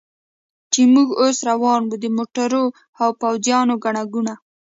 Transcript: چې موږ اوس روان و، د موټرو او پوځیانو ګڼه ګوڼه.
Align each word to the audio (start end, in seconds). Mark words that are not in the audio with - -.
چې 0.73 0.81
موږ 0.93 1.07
اوس 1.21 1.37
روان 1.49 1.81
و، 1.87 1.91
د 2.03 2.05
موټرو 2.17 2.63
او 3.01 3.09
پوځیانو 3.21 3.75
ګڼه 3.83 4.03
ګوڼه. 4.13 4.35